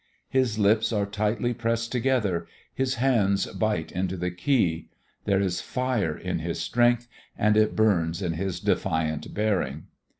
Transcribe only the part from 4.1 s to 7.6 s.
the key. There is fire in his strength and